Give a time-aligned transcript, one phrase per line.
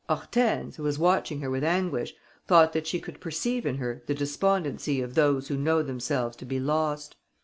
[0.09, 2.15] Hortense, who was watching her with anguish,
[2.47, 6.45] thought that she could perceive in her the despondency of those who know themselves to
[6.45, 7.15] be lost.